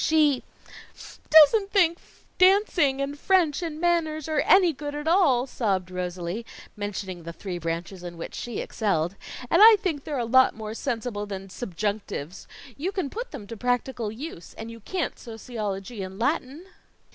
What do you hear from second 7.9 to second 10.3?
in which she excelled, "and I think they're a